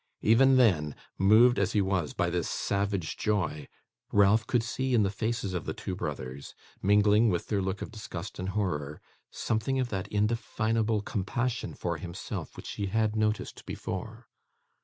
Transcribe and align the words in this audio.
Even 0.23 0.57
then, 0.57 0.95
moved 1.19 1.59
as 1.59 1.73
he 1.73 1.79
was 1.81 2.13
by 2.13 2.27
this 2.31 2.49
savage 2.49 3.17
joy, 3.17 3.67
Ralph 4.11 4.47
could 4.47 4.63
see 4.63 4.95
in 4.95 5.03
the 5.03 5.11
faces 5.11 5.53
of 5.53 5.65
the 5.65 5.75
two 5.75 5.95
brothers, 5.95 6.55
mingling 6.81 7.29
with 7.29 7.49
their 7.49 7.61
look 7.61 7.83
of 7.83 7.91
disgust 7.91 8.39
and 8.39 8.49
horror, 8.49 8.99
something 9.29 9.79
of 9.79 9.89
that 9.89 10.07
indefinable 10.07 11.01
compassion 11.01 11.75
for 11.75 11.97
himself 11.97 12.57
which 12.57 12.71
he 12.71 12.87
had 12.87 13.15
noticed 13.15 13.63
before. 13.67 14.27